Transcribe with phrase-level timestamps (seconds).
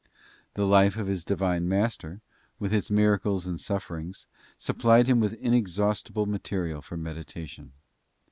[0.55, 2.21] The life of his Divine Master,
[2.57, 4.25] with its miracles and sufferings,
[4.57, 7.71] supplied him with inexhaustible material for meditation.